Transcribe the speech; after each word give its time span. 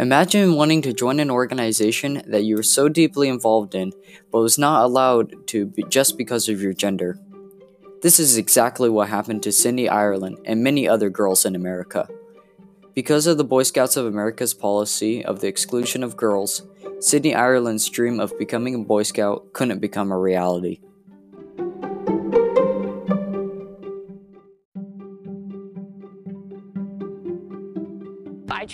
Imagine 0.00 0.54
wanting 0.54 0.80
to 0.80 0.94
join 0.94 1.20
an 1.20 1.30
organization 1.30 2.22
that 2.26 2.44
you 2.44 2.56
were 2.56 2.62
so 2.62 2.88
deeply 2.88 3.28
involved 3.28 3.74
in, 3.74 3.92
but 4.32 4.40
was 4.40 4.56
not 4.56 4.82
allowed 4.82 5.46
to 5.48 5.66
be 5.66 5.84
just 5.90 6.16
because 6.16 6.48
of 6.48 6.62
your 6.62 6.72
gender. 6.72 7.18
This 8.00 8.18
is 8.18 8.38
exactly 8.38 8.88
what 8.88 9.10
happened 9.10 9.42
to 9.42 9.52
Sydney 9.52 9.90
Ireland 9.90 10.38
and 10.46 10.64
many 10.64 10.88
other 10.88 11.10
girls 11.10 11.44
in 11.44 11.54
America. 11.54 12.08
Because 12.94 13.26
of 13.26 13.36
the 13.36 13.44
Boy 13.44 13.62
Scouts 13.62 13.98
of 13.98 14.06
America's 14.06 14.54
policy 14.54 15.22
of 15.22 15.40
the 15.40 15.48
exclusion 15.48 16.02
of 16.02 16.16
girls, 16.16 16.62
Sydney 17.00 17.34
Ireland's 17.34 17.86
dream 17.90 18.20
of 18.20 18.38
becoming 18.38 18.74
a 18.74 18.78
Boy 18.78 19.02
Scout 19.02 19.52
couldn't 19.52 19.80
become 19.80 20.12
a 20.12 20.18
reality. 20.18 20.80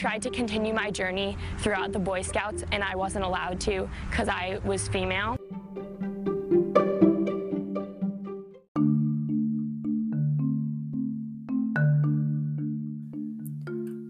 Tried 0.06 0.22
to 0.22 0.30
continue 0.30 0.72
my 0.72 0.88
journey 0.88 1.36
throughout 1.58 1.90
the 1.90 1.98
Boy 1.98 2.22
Scouts 2.22 2.62
and 2.70 2.84
I 2.84 2.94
wasn't 2.94 3.24
allowed 3.24 3.58
to 3.62 3.90
because 4.08 4.28
I 4.28 4.60
was 4.64 4.86
female. 4.86 5.36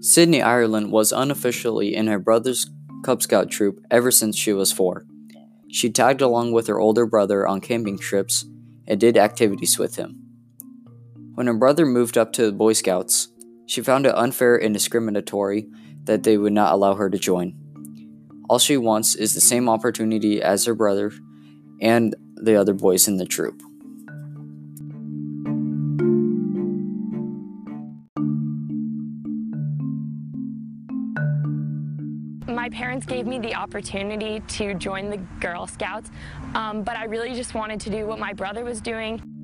Sydney 0.03 0.43
Ireland 0.43 0.93
was 0.93 1.13
unofficially 1.13 1.95
in 1.95 2.09
her 2.09 2.19
brother's 2.19 2.69
Cub 3.03 3.23
Scout 3.23 3.51
troop 3.51 3.81
ever 3.91 4.11
since 4.11 4.37
she 4.37 4.53
was 4.53 4.71
four. 4.71 5.07
She 5.73 5.89
tagged 5.89 6.21
along 6.21 6.53
with 6.53 6.67
her 6.67 6.79
older 6.79 7.07
brother 7.07 7.49
on 7.49 7.63
camping 7.63 7.97
trips 7.97 8.45
and 8.87 9.01
did 9.01 9.17
activities 9.17 9.79
with 9.79 9.97
him. 9.97 10.21
When 11.37 11.47
her 11.47 11.55
brother 11.55 11.87
moved 11.87 12.19
up 12.19 12.35
to 12.35 12.45
the 12.45 12.53
Boy 12.53 12.75
Scouts, 12.75 13.29
she 13.65 13.81
found 13.81 14.05
it 14.05 14.15
unfair 14.15 14.57
and 14.57 14.75
discriminatory 14.75 15.69
that 16.07 16.23
they 16.23 16.37
would 16.39 16.53
not 16.53 16.73
allow 16.73 16.95
her 16.95 17.11
to 17.11 17.19
join. 17.19 17.55
All 18.49 18.59
she 18.59 18.77
wants 18.77 19.15
is 19.15 19.35
the 19.35 19.41
same 19.41 19.69
opportunity 19.69 20.41
as 20.41 20.65
her 20.65 20.75
brother 20.75 21.13
and 21.81 22.15
the 22.37 22.57
other 22.57 22.73
boys 22.73 23.09
in 23.09 23.17
the 23.17 23.27
troop. 23.27 23.61
My 32.49 32.71
parents 32.71 33.07
gave 33.07 33.27
me 33.27 33.39
the 33.39 33.55
opportunity 33.55 34.41
to 34.41 34.75
join 34.75 35.11
the 35.11 35.19
Girl 35.41 35.67
Scouts, 35.67 36.11
um, 36.55 36.83
but 36.83 36.97
I 36.97 37.05
really 37.05 37.35
just 37.35 37.55
wanted 37.55 37.81
to 37.81 37.91
do 37.91 38.07
what 38.07 38.19
my 38.19 38.33
brother 38.33 38.65
was 38.65 38.81
doing. 38.81 39.36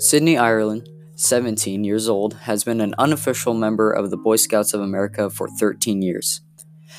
Sydney 0.00 0.38
Ireland, 0.38 0.88
17 1.16 1.82
years 1.82 2.08
old, 2.08 2.34
has 2.34 2.62
been 2.62 2.80
an 2.80 2.94
unofficial 2.98 3.52
member 3.52 3.90
of 3.90 4.10
the 4.10 4.16
Boy 4.16 4.36
Scouts 4.36 4.72
of 4.72 4.80
America 4.80 5.28
for 5.28 5.48
13 5.48 6.02
years. 6.02 6.40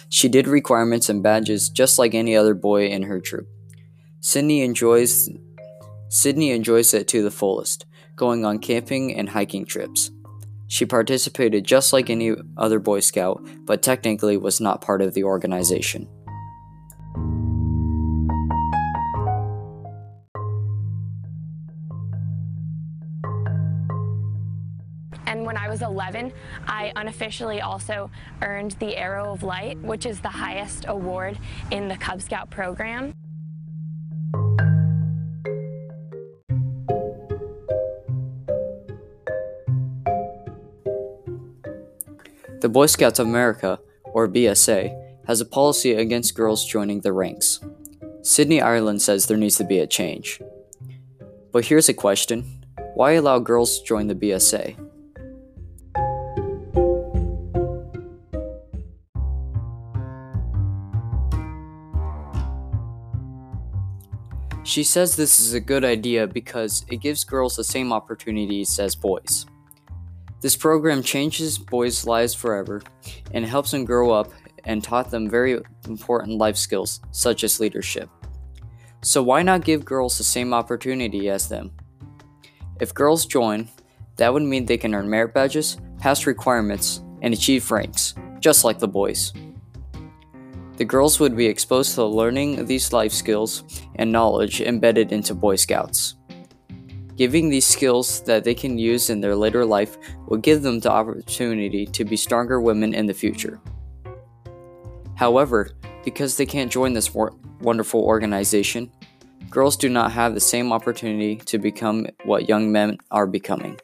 She 0.09 0.28
did 0.28 0.50
requirements 0.50 1.08
and 1.08 1.23
badges 1.23 1.69
just 1.69 1.97
like 1.97 2.14
any 2.14 2.36
other 2.36 2.53
boy 2.53 2.88
in 2.88 3.03
her 3.03 3.22
troop. 3.22 3.47
Sydney 4.19 4.64
enjoys 4.64 5.30
Sydney 6.09 6.52
enjoys 6.52 6.94
it 6.94 7.08
to 7.08 7.23
the 7.23 7.31
fullest, 7.31 7.86
going 8.17 8.44
on 8.44 8.59
camping 8.59 9.16
and 9.16 9.30
hiking 9.30 9.63
trips. 9.63 10.11
She 10.67 10.86
participated 10.86 11.63
just 11.63 11.94
like 11.94 12.09
any 12.09 12.36
other 12.58 12.80
Boy 12.80 13.00
Scout, 13.00 13.41
but 13.63 13.81
technically 13.81 14.36
was 14.36 14.59
not 14.59 14.81
part 14.81 15.02
of 15.02 15.13
the 15.13 15.23
organization. 15.23 16.09
I 26.67 26.84
was 26.84 26.91
11, 26.91 26.94
I 26.95 27.01
unofficially 27.01 27.62
also 27.62 28.12
earned 28.41 28.72
the 28.79 28.97
Arrow 28.97 29.31
of 29.31 29.44
Light, 29.44 29.79
which 29.81 30.06
is 30.06 30.19
the 30.19 30.29
highest 30.29 30.85
award 30.88 31.38
in 31.72 31.88
the 31.88 31.97
Cub 31.97 32.22
Scout 32.22 32.50
program. 32.50 33.13
The 42.62 42.69
Boy 42.69 42.88
Scouts 42.88 43.19
of 43.19 43.28
America, 43.28 43.79
or 44.03 44.28
BSA, 44.28 44.94
has 45.28 45.39
a 45.39 45.45
policy 45.45 45.94
against 45.94 46.35
girls 46.35 46.66
joining 46.66 47.01
the 47.01 47.13
ranks. 47.13 47.59
Sydney 48.22 48.62
Ireland 48.62 49.01
says 49.01 49.28
there 49.28 49.38
needs 49.38 49.57
to 49.57 49.63
be 49.63 49.79
a 49.79 49.88
change. 49.88 50.41
But 51.51 51.66
here's 51.66 51.89
a 51.89 51.94
question 51.94 52.44
why 52.95 53.12
allow 53.12 53.39
girls 53.39 53.79
to 53.79 53.85
join 53.85 54.07
the 54.07 54.16
BSA? 54.16 54.88
She 64.69 64.84
says 64.84 65.16
this 65.16 65.40
is 65.40 65.56
a 65.56 65.59
good 65.59 65.84
idea 65.84 66.28
because 66.28 66.85
it 66.90 66.97
gives 66.97 67.24
girls 67.24 67.56
the 67.56 67.63
same 67.63 67.91
opportunities 67.91 68.78
as 68.78 68.94
boys. 68.96 69.47
This 70.41 70.56
program 70.56 71.02
changes 71.02 71.57
boys' 71.57 72.06
lives 72.06 72.35
forever 72.35 72.84
and 73.31 73.44
helps 73.44 73.72
them 73.72 73.84
grow 73.84 74.12
up 74.12 74.31
and 74.66 74.84
taught 74.84 75.09
them 75.09 75.28
very 75.28 75.59
important 75.88 76.38
life 76.38 76.56
skills 76.56 77.02
such 77.09 77.44
as 77.44 77.59
leadership. 77.59 78.12
So 79.02 79.24
why 79.24 79.41
not 79.41 79.66
give 79.66 79.84
girls 79.84 80.19
the 80.19 80.24
same 80.24 80.53
opportunity 80.53 81.31
as 81.31 81.50
them? 81.50 81.72
If 82.80 82.94
girls 82.94 83.25
join, 83.25 83.69
that 84.18 84.31
would 84.31 84.44
mean 84.44 84.68
they 84.68 84.78
can 84.78 84.94
earn 84.94 85.09
merit 85.09 85.34
badges, 85.34 85.78
pass 85.97 86.28
requirements, 86.28 87.01
and 87.24 87.34
achieve 87.34 87.72
ranks, 87.72 88.13
just 88.40 88.63
like 88.63 88.78
the 88.78 88.88
boys. 88.88 89.34
The 90.79 90.85
girls 90.85 91.19
would 91.19 91.35
be 91.35 91.45
exposed 91.45 91.95
to 91.95 92.06
learning 92.06 92.63
these 92.66 92.94
life 92.94 93.12
skills 93.12 93.66
and 93.95 94.09
knowledge 94.09 94.62
embedded 94.62 95.12
into 95.12 95.35
Boy 95.35 95.57
Scouts. 95.57 96.16
Giving 97.17 97.50
these 97.50 97.67
skills 97.67 98.22
that 98.23 98.45
they 98.45 98.56
can 98.56 98.78
use 98.78 99.09
in 99.09 99.19
their 99.19 99.35
later 99.35 99.66
life 99.66 99.97
will 100.28 100.38
give 100.38 100.62
them 100.62 100.79
the 100.79 100.89
opportunity 100.89 101.85
to 101.85 102.06
be 102.06 102.16
stronger 102.16 102.62
women 102.62 102.94
in 102.94 103.07
the 103.07 103.13
future. 103.13 103.59
However, 105.16 105.72
because 106.06 106.38
they 106.38 106.45
can't 106.45 106.72
join 106.72 106.94
this 106.94 107.13
wonderful 107.13 108.01
organization, 108.01 108.89
girls 109.50 109.75
do 109.75 109.89
not 109.89 110.13
have 110.13 110.34
the 110.34 110.39
same 110.39 110.72
opportunity 110.72 111.35
to 111.35 111.57
become 111.57 112.07
what 112.23 112.47
young 112.47 112.72
men 112.72 112.97
are 113.12 113.28
becoming. 113.28 113.78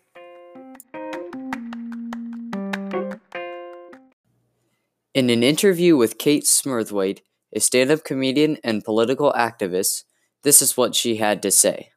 In 5.15 5.29
an 5.29 5.43
interview 5.43 5.95
with 5.95 6.17
Kate 6.17 6.43
Smurthwaite, 6.43 7.21
a 7.55 7.61
stand 7.61 7.89
up 7.89 8.03
comedian 8.03 8.57
and 8.65 8.83
political 8.83 9.31
activist, 9.31 10.03
this 10.43 10.61
is 10.61 10.75
what 10.75 10.93
she 10.93 11.15
had 11.15 11.41
to 11.43 11.51
say. 11.51 11.91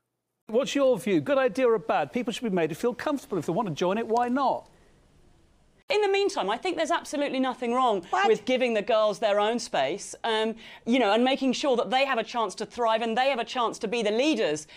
What's 0.46 0.76
your 0.76 0.96
view? 0.96 1.20
Good 1.20 1.36
idea 1.36 1.68
or 1.68 1.80
bad? 1.80 2.12
People 2.12 2.32
should 2.32 2.44
be 2.44 2.50
made 2.50 2.68
to 2.68 2.76
feel 2.76 2.94
comfortable. 2.94 3.36
If 3.36 3.46
they 3.46 3.52
want 3.52 3.68
to 3.68 3.74
join 3.74 3.98
it, 3.98 4.06
why 4.06 4.28
not? 4.28 4.70
In 5.90 6.00
the 6.00 6.08
meantime, 6.08 6.48
I 6.48 6.58
think 6.58 6.76
there's 6.76 6.92
absolutely 6.92 7.40
nothing 7.40 7.74
wrong 7.74 8.06
what? 8.10 8.28
with 8.28 8.44
giving 8.44 8.74
the 8.74 8.82
girls 8.82 9.18
their 9.18 9.40
own 9.40 9.58
space, 9.58 10.14
um, 10.22 10.54
you 10.86 11.00
know, 11.00 11.12
and 11.12 11.24
making 11.24 11.54
sure 11.54 11.76
that 11.76 11.90
they 11.90 12.04
have 12.04 12.18
a 12.18 12.24
chance 12.24 12.54
to 12.56 12.66
thrive 12.66 13.02
and 13.02 13.18
they 13.18 13.30
have 13.30 13.40
a 13.40 13.44
chance 13.44 13.80
to 13.80 13.88
be 13.88 14.00
the 14.00 14.12
leaders. 14.12 14.68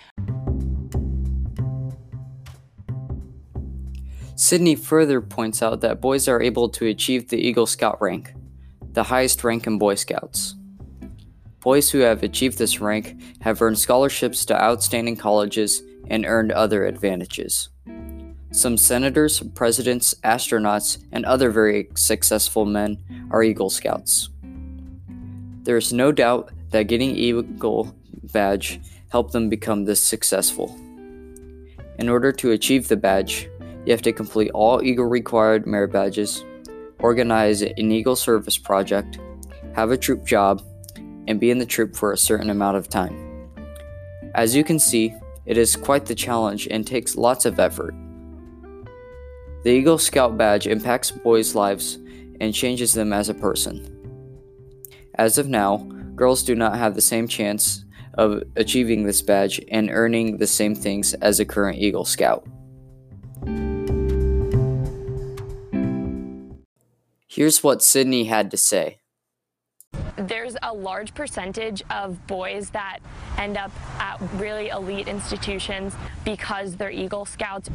Sydney 4.42 4.74
further 4.74 5.22
points 5.22 5.62
out 5.62 5.82
that 5.82 6.02
boys 6.02 6.28
are 6.28 6.42
able 6.42 6.68
to 6.70 6.88
achieve 6.88 7.30
the 7.30 7.38
Eagle 7.38 7.68
Scout 7.68 8.02
rank, 8.02 8.34
the 8.94 9.04
highest 9.04 9.44
rank 9.44 9.68
in 9.68 9.78
Boy 9.78 9.94
Scouts. 9.94 10.56
Boys 11.60 11.92
who 11.92 12.00
have 12.00 12.24
achieved 12.24 12.58
this 12.58 12.82
rank 12.82 13.22
have 13.42 13.62
earned 13.62 13.78
scholarships 13.78 14.44
to 14.46 14.60
outstanding 14.60 15.16
colleges 15.16 15.84
and 16.08 16.26
earned 16.26 16.52
other 16.52 16.86
advantages. 16.86 17.70
Some 18.50 18.78
senators, 18.78 19.42
presidents, 19.54 20.16
astronauts, 20.24 20.98
and 21.12 21.24
other 21.24 21.52
very 21.52 21.90
successful 21.94 22.66
men 22.66 22.98
are 23.30 23.44
Eagle 23.44 23.70
Scouts. 23.70 24.30
There 25.62 25.78
is 25.78 25.94
no 25.94 26.12
doubt 26.12 26.52
that 26.72 26.88
getting 26.88 27.16
Eagle 27.16 27.96
badge 28.34 28.82
helped 29.12 29.34
them 29.34 29.50
become 29.50 29.86
this 29.86 30.02
successful. 30.02 30.76
In 32.00 32.10
order 32.10 32.32
to 32.32 32.50
achieve 32.50 32.88
the 32.88 32.98
badge, 32.98 33.48
you 33.86 33.92
have 33.92 34.02
to 34.04 34.12
complete 34.12 34.52
all 34.54 34.84
Eagle 34.84 35.06
required 35.06 35.66
merit 35.66 35.92
badges, 35.92 36.44
organize 37.00 37.62
an 37.62 37.92
Eagle 37.92 38.16
service 38.16 38.58
project, 38.58 39.20
have 39.74 39.92
a 39.92 39.98
troop 39.98 40.26
job, 40.26 40.62
and 41.28 41.40
be 41.40 41.52
in 41.52 41.58
the 41.58 41.66
troop 41.66 41.96
for 41.96 42.12
a 42.12 42.18
certain 42.18 42.50
amount 42.50 42.78
of 42.78 42.90
time. 42.90 43.50
As 44.36 44.56
you 44.56 44.64
can 44.64 44.80
see, 44.80 45.14
it 45.46 45.58
is 45.58 45.76
quite 45.76 46.06
the 46.06 46.16
challenge 46.16 46.68
and 46.70 46.86
takes 46.86 47.16
lots 47.16 47.46
of 47.46 47.60
effort. 47.60 47.94
The 49.64 49.72
Eagle 49.72 49.98
Scout 49.98 50.38
badge 50.38 50.68
impacts 50.68 51.12
boys' 51.12 51.56
lives 51.56 52.00
and 52.40 52.54
changes 52.54 52.94
them 52.94 53.14
as 53.14 53.30
a 53.30 53.34
person. 53.34 53.88
As 55.16 55.38
of 55.38 55.48
now, 55.48 55.78
girls 56.16 56.44
do 56.44 56.56
not 56.56 56.78
have 56.78 56.96
the 56.96 57.02
same 57.02 57.28
chance 57.28 57.86
of 58.16 58.44
achieving 58.56 59.04
this 59.04 59.22
badge 59.22 59.62
and 59.70 59.90
earning 59.90 60.38
the 60.38 60.48
same 60.48 60.76
things 60.76 61.14
as 61.16 61.40
a 61.40 61.46
current 61.46 61.78
Eagle 61.78 62.06
Scout. 62.06 62.46
Here's 67.34 67.64
what 67.64 67.82
Sydney 67.82 68.26
had 68.26 68.52
to 68.52 68.58
say. 68.58 69.00
There's 70.18 70.58
a 70.62 70.74
large 70.74 71.14
percentage 71.14 71.82
of 71.90 72.28
boys 72.28 72.72
that 72.72 73.00
end 73.38 73.56
up 73.56 73.72
at 74.02 74.20
really 74.34 74.68
elite 74.68 75.08
institutions 75.08 75.96
because 76.26 76.76
they're 76.76 76.92
Eagle 76.92 77.24
Scouts. 77.24 77.70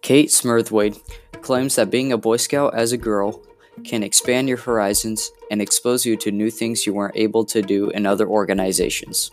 Kate 0.00 0.28
Smurthwaite 0.28 1.00
claims 1.42 1.74
that 1.74 1.90
being 1.90 2.12
a 2.12 2.16
Boy 2.16 2.36
Scout 2.36 2.76
as 2.76 2.92
a 2.92 2.96
girl 2.96 3.42
can 3.82 4.04
expand 4.04 4.48
your 4.48 4.58
horizons 4.58 5.32
and 5.50 5.60
expose 5.60 6.06
you 6.06 6.16
to 6.18 6.30
new 6.30 6.48
things 6.48 6.86
you 6.86 6.94
weren't 6.94 7.16
able 7.16 7.44
to 7.46 7.60
do 7.60 7.90
in 7.90 8.06
other 8.06 8.28
organizations. 8.28 9.32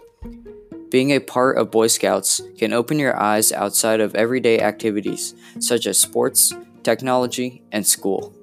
Being 0.95 1.11
a 1.11 1.19
part 1.19 1.57
of 1.57 1.71
Boy 1.71 1.87
Scouts 1.87 2.39
can 2.57 2.71
open 2.71 2.99
your 2.99 3.19
eyes 3.19 3.51
outside 3.51 3.99
of 3.99 4.15
everyday 4.15 4.61
activities 4.61 5.35
such 5.59 5.87
as 5.87 5.99
sports, 5.99 6.53
technology, 6.83 7.61
and 7.73 7.85
school. 7.85 8.33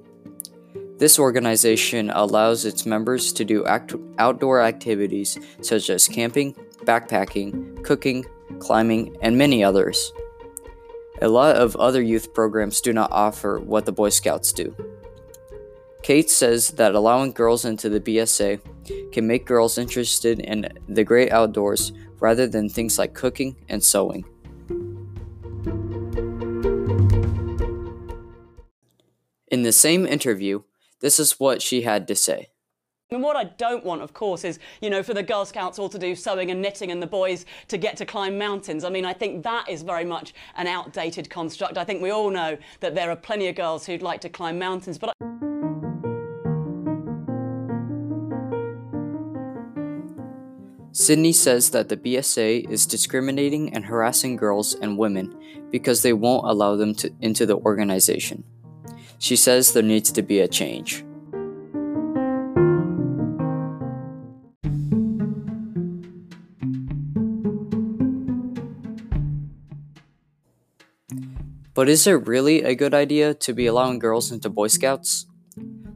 This 0.99 1.17
organization 1.17 2.11
allows 2.11 2.63
its 2.63 2.85
members 2.85 3.33
to 3.33 3.43
do 3.43 3.65
act- 3.65 3.95
outdoor 4.19 4.61
activities 4.61 5.39
such 5.61 5.89
as 5.89 6.07
camping, 6.07 6.53
backpacking, 6.83 7.83
cooking, 7.83 8.23
climbing, 8.59 9.17
and 9.23 9.35
many 9.35 9.63
others. 9.63 10.13
A 11.23 11.27
lot 11.27 11.55
of 11.55 11.75
other 11.77 12.03
youth 12.03 12.35
programs 12.35 12.81
do 12.81 12.93
not 12.93 13.11
offer 13.11 13.57
what 13.57 13.87
the 13.87 13.91
Boy 13.91 14.09
Scouts 14.09 14.53
do. 14.53 14.75
Kate 16.03 16.29
says 16.29 16.71
that 16.71 16.95
allowing 16.95 17.31
girls 17.31 17.63
into 17.63 17.87
the 17.87 18.01
BSA 18.01 18.59
can 19.13 19.25
make 19.25 19.45
girls 19.45 19.77
interested 19.77 20.41
in 20.41 20.67
the 20.89 21.03
great 21.05 21.31
outdoors 21.31 21.93
rather 22.19 22.45
than 22.45 22.67
things 22.67 22.99
like 22.99 23.13
cooking 23.13 23.55
and 23.69 23.81
sewing. 23.81 24.25
In 29.47 29.63
the 29.63 29.71
same 29.71 30.05
interview, 30.05 30.63
this 30.99 31.21
is 31.21 31.39
what 31.39 31.61
she 31.61 31.83
had 31.83 32.05
to 32.09 32.15
say. 32.15 32.49
And 33.09 33.23
what 33.23 33.37
I 33.37 33.45
don't 33.45 33.85
want, 33.85 34.01
of 34.01 34.13
course, 34.13 34.43
is, 34.43 34.59
you 34.81 34.89
know, 34.89 35.03
for 35.03 35.13
the 35.13 35.23
Girl 35.23 35.45
Scouts 35.45 35.79
all 35.79 35.87
to 35.87 35.99
do 35.99 36.15
sewing 36.15 36.51
and 36.51 36.61
knitting 36.61 36.91
and 36.91 37.01
the 37.01 37.07
boys 37.07 37.45
to 37.67 37.77
get 37.77 37.95
to 37.97 38.05
climb 38.05 38.37
mountains. 38.37 38.83
I 38.83 38.89
mean, 38.89 39.05
I 39.05 39.13
think 39.13 39.43
that 39.43 39.69
is 39.69 39.83
very 39.83 40.03
much 40.03 40.33
an 40.57 40.67
outdated 40.67 41.29
construct. 41.29 41.77
I 41.77 41.85
think 41.85 42.01
we 42.01 42.09
all 42.09 42.31
know 42.31 42.57
that 42.81 42.95
there 42.95 43.09
are 43.09 43.15
plenty 43.15 43.47
of 43.47 43.55
girls 43.55 43.85
who'd 43.85 44.01
like 44.01 44.19
to 44.21 44.29
climb 44.29 44.57
mountains, 44.57 44.97
but 44.97 45.11
I 45.11 45.32
Sydney 51.03 51.33
says 51.33 51.71
that 51.71 51.89
the 51.89 51.97
BSA 51.97 52.69
is 52.69 52.85
discriminating 52.85 53.73
and 53.73 53.83
harassing 53.83 54.37
girls 54.37 54.73
and 54.73 54.97
women 54.97 55.35
because 55.69 56.01
they 56.01 56.13
won't 56.13 56.47
allow 56.47 56.77
them 56.77 56.95
to, 56.95 57.11
into 57.19 57.45
the 57.45 57.57
organization. 57.57 58.45
She 59.19 59.35
says 59.35 59.73
there 59.73 59.83
needs 59.83 60.13
to 60.13 60.21
be 60.21 60.39
a 60.39 60.47
change. 60.47 61.03
But 71.73 71.89
is 71.89 72.07
it 72.07 72.25
really 72.25 72.63
a 72.63 72.75
good 72.75 72.93
idea 72.93 73.33
to 73.33 73.53
be 73.53 73.65
allowing 73.65 73.99
girls 73.99 74.31
into 74.31 74.49
Boy 74.49 74.67
Scouts? 74.67 75.25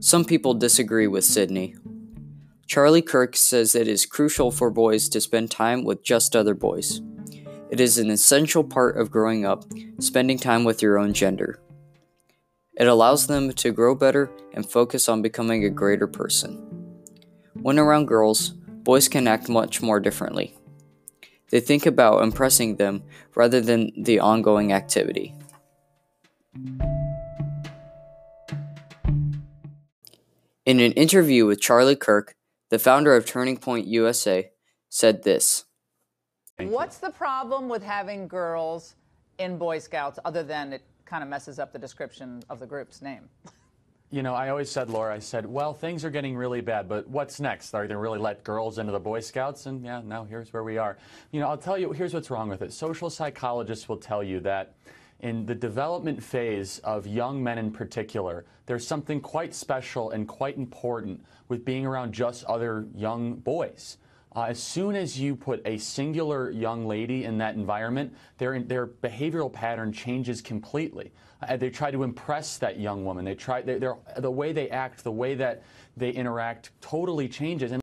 Some 0.01 0.25
people 0.25 0.53
disagree 0.53 1.07
with 1.07 1.23
Sydney. 1.23 1.75
Charlie 2.67 3.01
Kirk 3.01 3.37
says 3.37 3.75
it 3.75 3.87
is 3.87 4.05
crucial 4.05 4.51
for 4.51 4.69
boys 4.69 5.07
to 5.09 5.21
spend 5.21 5.49
time 5.49 5.85
with 5.85 6.03
just 6.03 6.35
other 6.35 6.53
boys. 6.53 7.01
It 7.71 7.79
is 7.79 7.97
an 7.97 8.11
essential 8.11 8.61
part 8.61 8.97
of 8.97 9.09
growing 9.09 9.45
up, 9.45 9.63
spending 9.99 10.37
time 10.37 10.65
with 10.65 10.81
your 10.81 10.99
own 10.99 11.13
gender. 11.13 11.61
It 12.77 12.87
allows 12.87 13.27
them 13.27 13.53
to 13.53 13.71
grow 13.71 13.95
better 13.95 14.29
and 14.53 14.69
focus 14.69 15.07
on 15.07 15.21
becoming 15.21 15.63
a 15.63 15.69
greater 15.69 16.07
person. 16.07 16.57
When 17.53 17.79
around 17.79 18.07
girls, 18.07 18.49
boys 18.49 19.07
can 19.07 19.29
act 19.29 19.47
much 19.47 19.81
more 19.81 20.01
differently. 20.01 20.53
They 21.49 21.61
think 21.61 21.85
about 21.85 22.21
impressing 22.21 22.75
them 22.75 23.03
rather 23.33 23.61
than 23.61 23.93
the 23.95 24.19
ongoing 24.19 24.73
activity. 24.73 25.33
In 30.65 30.81
an 30.81 30.91
interview 30.91 31.45
with 31.45 31.61
Charlie 31.61 31.95
Kirk, 31.95 32.35
the 32.69 32.79
founder 32.79 33.15
of 33.15 33.25
Turning 33.25 33.57
Point 33.57 33.87
USA, 33.87 34.51
said 34.89 35.23
this 35.23 35.65
What's 36.59 36.97
the 36.97 37.11
problem 37.11 37.69
with 37.69 37.83
having 37.83 38.27
girls 38.27 38.95
in 39.37 39.57
Boy 39.57 39.79
Scouts 39.79 40.19
other 40.25 40.43
than 40.43 40.73
it 40.73 40.81
kind 41.05 41.23
of 41.23 41.29
messes 41.29 41.59
up 41.59 41.71
the 41.71 41.79
description 41.79 42.43
of 42.49 42.59
the 42.59 42.65
group's 42.65 43.01
name? 43.01 43.29
You 44.09 44.23
know, 44.23 44.33
I 44.33 44.47
always 44.47 44.71
said, 44.71 44.89
Laura, 44.89 45.13
I 45.13 45.19
said, 45.19 45.45
well, 45.45 45.73
things 45.73 46.05
are 46.05 46.09
getting 46.09 46.37
really 46.37 46.61
bad, 46.61 46.87
but 46.87 47.09
what's 47.09 47.41
next? 47.41 47.73
Are 47.73 47.81
they 47.81 47.89
going 47.89 47.97
to 47.97 48.01
really 48.01 48.19
let 48.19 48.41
girls 48.41 48.77
into 48.77 48.93
the 48.93 48.99
Boy 49.01 49.19
Scouts? 49.19 49.65
And 49.65 49.83
yeah, 49.83 50.01
now 50.01 50.23
here's 50.23 50.53
where 50.53 50.63
we 50.63 50.77
are. 50.77 50.97
You 51.31 51.41
know, 51.41 51.49
I'll 51.49 51.57
tell 51.57 51.77
you, 51.77 51.91
here's 51.91 52.13
what's 52.13 52.29
wrong 52.29 52.47
with 52.47 52.61
it. 52.61 52.71
Social 52.71 53.09
psychologists 53.09 53.89
will 53.89 53.97
tell 53.97 54.23
you 54.23 54.39
that 54.39 54.75
in 55.19 55.45
the 55.45 55.55
development 55.55 56.21
phase 56.21 56.79
of 56.79 57.07
young 57.07 57.43
men 57.43 57.57
in 57.57 57.71
particular, 57.71 58.45
there's 58.65 58.85
something 58.85 59.19
quite 59.19 59.55
special 59.55 60.11
and 60.11 60.27
quite 60.27 60.57
important 60.57 61.23
with 61.47 61.65
being 61.65 61.85
around 61.85 62.13
just 62.13 62.43
other 62.45 62.87
young 62.93 63.35
boys. 63.35 63.97
Uh, 64.35 64.43
as 64.43 64.61
soon 64.61 64.95
as 64.95 65.19
you 65.19 65.35
put 65.35 65.61
a 65.65 65.77
singular 65.79 66.51
young 66.51 66.85
lady 66.85 67.23
in 67.23 67.39
that 67.39 67.55
environment, 67.55 68.13
their, 68.37 68.59
their 68.59 68.85
behavioral 68.85 69.51
pattern 69.51 69.91
changes 69.91 70.41
completely. 70.41 71.11
Uh, 71.41 71.57
they 71.57 71.71
try 71.71 71.89
to 71.89 72.03
impress 72.03 72.57
that 72.57 72.79
young 72.79 73.03
woman. 73.03 73.25
They 73.25 73.33
try, 73.33 73.61
they, 73.61 73.79
the 73.79 74.31
way 74.31 74.51
they 74.51 74.69
act, 74.69 75.03
the 75.03 75.11
way 75.11 75.33
that 75.35 75.63
they 75.95 76.11
interact 76.11 76.69
totally 76.81 77.27
changes. 77.27 77.71
And 77.71 77.81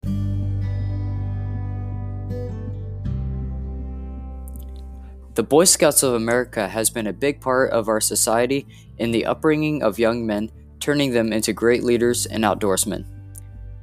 The 5.34 5.42
Boy 5.42 5.64
Scouts 5.64 6.04
of 6.04 6.14
America 6.14 6.68
has 6.68 6.90
been 6.90 7.08
a 7.08 7.12
big 7.12 7.40
part 7.40 7.72
of 7.72 7.88
our 7.88 8.00
society 8.00 8.68
in 8.98 9.10
the 9.10 9.26
upbringing 9.26 9.82
of 9.82 9.98
young 9.98 10.24
men, 10.24 10.48
turning 10.78 11.10
them 11.10 11.32
into 11.32 11.52
great 11.52 11.82
leaders 11.82 12.24
and 12.26 12.44
outdoorsmen. 12.44 13.04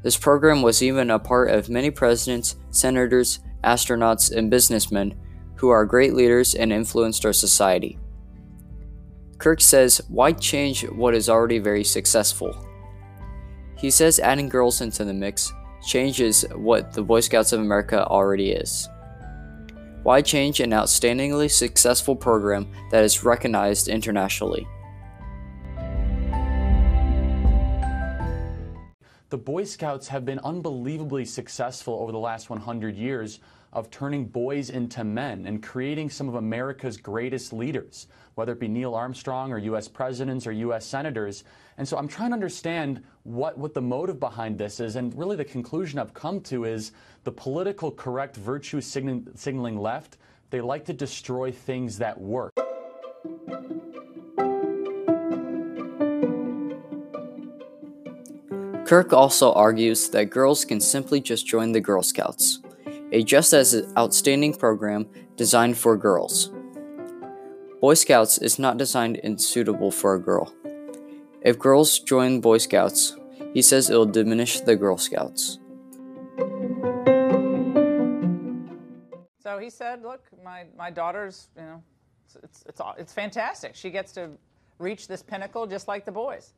This 0.02 0.16
program 0.16 0.62
was 0.62 0.82
even 0.82 1.12
a 1.12 1.20
part 1.20 1.50
of 1.50 1.68
many 1.68 1.92
presidents, 1.92 2.56
senators, 2.70 3.40
astronauts, 3.66 4.32
and 4.34 4.50
businessmen 4.50 5.14
who 5.56 5.68
are 5.68 5.86
great 5.86 6.14
leaders 6.14 6.56
and 6.56 6.72
influenced 6.72 7.26
our 7.26 7.34
society. 7.34 8.00
Kirk 9.38 9.60
says, 9.60 10.00
Why 10.08 10.32
change 10.32 10.88
what 10.88 11.14
is 11.14 11.28
already 11.28 11.60
very 11.60 11.84
successful? 11.84 12.66
He 13.78 13.92
says 13.92 14.20
adding 14.20 14.48
girls 14.48 14.80
into 14.80 15.04
the 15.04 15.14
mix 15.14 15.52
changes 15.86 16.46
what 16.56 16.94
the 16.94 17.04
Boy 17.04 17.20
Scouts 17.20 17.52
of 17.52 17.60
America 17.60 18.08
already 18.08 18.52
is. 18.52 18.88
Why 20.04 20.24
change 20.24 20.60
an 20.60 20.72
outstandingly 20.72 21.52
successful 21.52 22.16
program 22.16 22.68
that 22.90 23.04
is 23.04 23.24
recognized 23.24 23.88
internationally? 23.88 24.68
The 29.32 29.38
Boy 29.38 29.64
Scouts 29.64 30.10
have 30.10 30.26
been 30.26 30.40
unbelievably 30.40 31.24
successful 31.24 31.94
over 32.02 32.12
the 32.12 32.18
last 32.18 32.50
100 32.50 32.98
years 32.98 33.40
of 33.72 33.90
turning 33.90 34.26
boys 34.26 34.70
into 34.70 35.06
men 35.06 35.46
and 35.46 35.64
creating 35.64 36.10
some 36.10 36.28
of 36.28 36.36
America's 36.36 36.98
greatest 36.98 37.54
leaders, 37.54 38.08
whether 38.36 38.52
it 38.52 38.60
be 38.60 38.68
Neil 38.68 38.94
Armstrong 38.94 39.54
or 39.54 39.58
U.S. 39.58 39.88
presidents 39.88 40.46
or 40.46 40.52
U.S. 40.52 40.86
senators. 40.86 41.46
And 41.78 41.88
so 41.88 41.96
I'm 41.96 42.10
trying 42.10 42.32
to 42.32 42.34
understand 42.34 43.06
what, 43.24 43.58
what 43.58 43.74
the 43.74 43.82
motive 43.82 44.20
behind 44.20 44.58
this 44.58 44.82
is. 44.82 44.98
And 44.98 45.18
really, 45.18 45.38
the 45.38 45.46
conclusion 45.46 45.98
I've 45.98 46.14
come 46.14 46.42
to 46.42 46.66
is 46.66 46.92
the 47.24 47.32
political 47.32 47.90
correct 47.90 48.36
virtue 48.36 48.82
signaling 48.82 49.78
left, 49.78 50.18
they 50.50 50.60
like 50.60 50.84
to 50.88 50.94
destroy 50.94 51.54
things 51.54 51.98
that 52.00 52.20
work. 52.20 52.52
Kirk 58.92 59.14
also 59.14 59.54
argues 59.54 60.10
that 60.10 60.32
girls 60.32 60.66
can 60.66 60.82
simply 60.82 61.22
just 61.22 61.48
join 61.48 61.72
the 61.72 61.80
Girl 61.80 62.04
Scouts, 62.04 62.60
a 63.14 63.24
just 63.24 63.54
as 63.54 63.88
outstanding 63.98 64.54
program 64.54 65.08
designed 65.38 65.78
for 65.78 65.96
girls. 65.96 66.52
Boy 67.80 67.94
Scouts 67.94 68.38
is 68.40 68.60
not 68.60 68.76
designed 68.76 69.18
and 69.24 69.40
suitable 69.40 69.92
for 69.92 70.16
a 70.16 70.20
girl. 70.20 70.54
If 71.42 71.58
girls 71.58 72.00
join 72.00 72.42
Boy 72.42 72.58
Scouts, 72.58 73.16
he 73.54 73.62
says 73.62 73.90
it 73.90 73.96
will 73.96 74.06
diminish 74.06 74.60
the 74.60 74.76
Girl 74.76 74.98
Scouts. 74.98 75.60
So 79.40 79.58
he 79.58 79.70
said, 79.70 80.02
"Look, 80.04 80.26
my, 80.44 80.66
my 80.78 80.92
daughter's, 80.92 81.48
you 81.56 81.62
know, 81.62 81.82
it's, 82.26 82.36
it's, 82.44 82.64
it's, 82.68 82.82
it's 82.98 83.14
fantastic. 83.14 83.74
She 83.74 83.90
gets 83.90 84.12
to 84.20 84.32
reach 84.80 85.08
this 85.08 85.24
pinnacle 85.24 85.66
just 85.66 85.88
like 85.88 86.04
the 86.04 86.12
boys." 86.12 86.52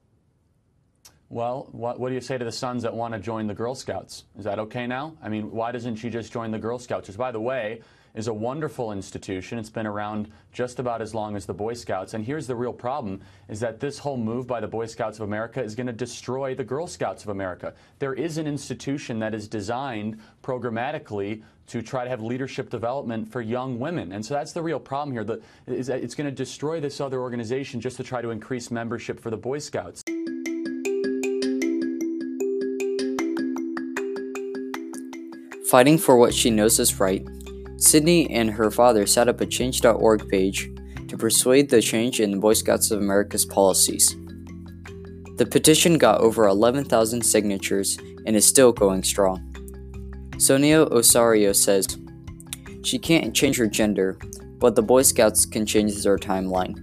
Well, 1.34 1.68
what, 1.72 2.00
what 2.00 2.10
do 2.10 2.14
you 2.14 2.22
say 2.22 2.38
to 2.38 2.46
the 2.46 2.52
sons 2.52 2.84
that 2.84 2.94
want 2.94 3.16
to 3.16 3.20
join 3.20 3.48
the 3.48 3.56
Girl 3.56 3.74
Scouts? 3.74 4.26
Is 4.38 4.44
that 4.44 4.60
okay 4.60 4.86
now? 4.86 5.18
I 5.20 5.30
mean, 5.30 5.50
why 5.50 5.72
doesn't 5.72 5.96
she 5.96 6.12
just 6.12 6.32
join 6.32 6.52
the 6.52 6.60
Girl 6.60 6.78
Scouts? 6.78 7.08
Which, 7.08 7.18
by 7.18 7.32
the 7.32 7.42
way, 7.42 7.82
is 8.14 8.28
a 8.28 8.34
wonderful 8.34 8.92
institution. 8.92 9.58
It's 9.58 9.72
been 9.72 9.88
around 9.88 10.32
just 10.52 10.78
about 10.78 11.02
as 11.02 11.16
long 11.16 11.36
as 11.36 11.48
the 11.48 11.54
Boy 11.56 11.74
Scouts. 11.74 12.14
And 12.14 12.24
here's 12.24 12.46
the 12.46 12.56
real 12.56 12.72
problem 12.72 13.20
is 13.50 13.60
that 13.62 13.80
this 13.80 13.98
whole 13.98 14.18
move 14.18 14.46
by 14.46 14.60
the 14.60 14.68
Boy 14.68 14.86
Scouts 14.86 15.18
of 15.18 15.24
America 15.24 15.60
is 15.60 15.74
going 15.74 15.88
to 15.88 15.94
destroy 15.94 16.54
the 16.54 16.64
Girl 16.64 16.86
Scouts 16.86 17.24
of 17.24 17.30
America. 17.30 17.74
There 17.98 18.14
is 18.14 18.38
an 18.38 18.46
institution 18.46 19.18
that 19.18 19.34
is 19.34 19.48
designed 19.48 20.20
programmatically 20.44 21.42
to 21.66 21.82
try 21.82 22.04
to 22.04 22.12
have 22.12 22.22
leadership 22.22 22.70
development 22.70 23.32
for 23.32 23.42
young 23.42 23.80
women. 23.80 24.12
And 24.12 24.24
so 24.24 24.36
that's 24.36 24.52
the 24.52 24.62
real 24.62 24.80
problem 24.80 25.14
here. 25.14 25.24
The, 25.24 25.42
it's 25.66 26.14
going 26.14 26.30
to 26.30 26.32
destroy 26.32 26.80
this 26.80 27.02
other 27.02 27.22
organization 27.22 27.82
just 27.82 27.98
to 27.98 28.04
try 28.04 28.22
to 28.22 28.30
increase 28.30 28.70
membership 28.70 29.20
for 29.20 29.32
the 29.32 29.38
Boy 29.38 29.58
Scouts. 29.58 30.03
Fighting 35.74 35.98
for 35.98 36.18
what 36.18 36.36
she 36.36 36.52
knows 36.52 36.80
is 36.80 37.00
right, 37.00 37.28
Sydney 37.78 38.30
and 38.30 38.48
her 38.52 38.70
father 38.70 39.08
set 39.08 39.28
up 39.28 39.42
a 39.42 39.46
change.org 39.48 40.30
page 40.30 40.70
to 41.08 41.18
persuade 41.18 41.68
the 41.68 41.82
change 41.82 42.20
in 42.20 42.40
Boy 42.40 42.54
Scouts 42.54 42.92
of 42.92 43.02
America's 43.02 43.44
policies. 43.44 44.16
The 45.38 45.48
petition 45.50 45.98
got 45.98 46.22
over 46.22 46.46
11,000 46.46 47.24
signatures 47.24 47.98
and 48.28 48.36
is 48.36 48.46
still 48.46 48.72
going 48.72 49.02
strong. 49.02 49.42
Sonia 50.38 50.86
Ossorio 50.86 51.56
says, 51.56 51.98
She 52.84 53.00
can't 53.00 53.36
change 53.36 53.58
her 53.58 53.66
gender, 53.66 54.20
but 54.60 54.76
the 54.76 54.84
Boy 54.84 55.02
Scouts 55.02 55.44
can 55.44 55.66
change 55.66 56.04
their 56.04 56.20
timeline. 56.20 56.76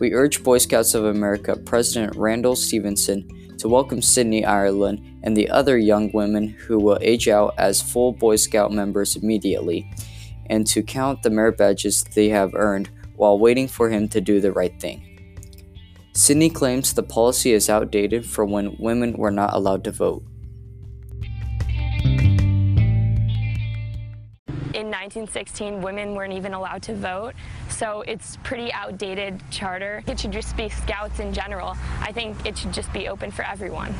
We 0.00 0.12
urge 0.12 0.42
Boy 0.42 0.58
Scouts 0.58 0.94
of 0.94 1.04
America 1.04 1.54
President 1.54 2.16
Randall 2.16 2.56
Stephenson 2.56 3.28
to 3.58 3.68
welcome 3.68 4.00
Sydney 4.00 4.44
Ireland 4.44 5.20
and 5.24 5.36
the 5.36 5.50
other 5.50 5.78
young 5.78 6.12
women 6.12 6.48
who 6.48 6.78
will 6.78 6.98
age 7.00 7.28
out 7.28 7.54
as 7.58 7.82
full 7.82 8.12
Boy 8.12 8.36
Scout 8.36 8.72
members 8.72 9.16
immediately, 9.16 9.90
and 10.46 10.66
to 10.68 10.82
count 10.82 11.22
the 11.22 11.30
merit 11.30 11.58
badges 11.58 12.04
they 12.14 12.28
have 12.28 12.54
earned 12.54 12.90
while 13.16 13.38
waiting 13.38 13.66
for 13.66 13.90
him 13.90 14.08
to 14.08 14.20
do 14.20 14.40
the 14.40 14.52
right 14.52 14.80
thing. 14.80 15.04
Sydney 16.14 16.50
claims 16.50 16.94
the 16.94 17.02
policy 17.02 17.52
is 17.52 17.68
outdated 17.68 18.24
for 18.24 18.44
when 18.44 18.76
women 18.78 19.16
were 19.16 19.32
not 19.32 19.54
allowed 19.54 19.82
to 19.84 19.92
vote. 19.92 20.22
1916, 25.08 25.80
women 25.80 26.14
weren't 26.14 26.34
even 26.34 26.52
allowed 26.52 26.82
to 26.82 26.94
vote, 26.94 27.32
so 27.70 28.02
it's 28.02 28.36
pretty 28.44 28.70
outdated 28.74 29.40
charter. 29.50 30.02
It 30.06 30.20
should 30.20 30.32
just 30.32 30.54
be 30.54 30.68
scouts 30.68 31.18
in 31.18 31.32
general. 31.32 31.78
I 32.02 32.12
think 32.12 32.36
it 32.44 32.58
should 32.58 32.74
just 32.74 32.92
be 32.92 33.08
open 33.08 33.30
for 33.30 33.42
everyone. 33.42 33.94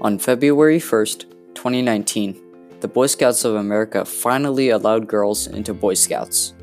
On 0.00 0.18
February 0.18 0.78
1st, 0.78 1.26
2019, 1.52 2.40
the 2.80 2.88
Boy 2.88 3.06
Scouts 3.06 3.44
of 3.44 3.56
America 3.56 4.06
finally 4.06 4.70
allowed 4.70 5.06
girls 5.06 5.48
into 5.48 5.74
Boy 5.74 5.92
Scouts. 5.92 6.54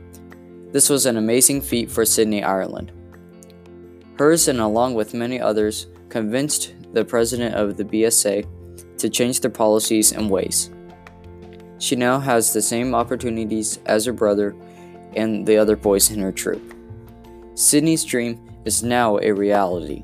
This 0.72 0.90
was 0.90 1.06
an 1.06 1.18
amazing 1.18 1.62
feat 1.62 1.92
for 1.92 2.06
Sydney 2.06 2.44
Ireland. 2.44 2.92
Hers, 4.18 4.48
and 4.48 4.60
along 4.60 4.96
with 4.96 5.14
many 5.14 5.40
others, 5.40 5.86
convinced 6.10 6.74
the 6.98 7.06
president 7.06 7.54
of 7.54 7.78
the 7.78 7.86
BSA 7.86 8.46
to 8.98 9.10
change 9.10 9.42
their 9.42 9.52
policies 9.52 10.12
and 10.12 10.30
ways. 10.30 10.72
She 11.78 11.96
now 11.96 12.20
has 12.20 12.54
the 12.54 12.62
same 12.62 12.96
opportunities 12.96 13.80
as 13.86 14.06
her 14.06 14.14
brother 14.14 14.56
and 15.16 15.46
the 15.46 15.58
other 15.58 15.76
boys 15.76 16.10
in 16.10 16.20
her 16.22 16.32
troop. 16.32 16.74
Sydney's 17.54 18.04
dream 18.04 18.44
is 18.66 18.82
now 18.82 19.20
a 19.20 19.32
reality. 19.32 20.04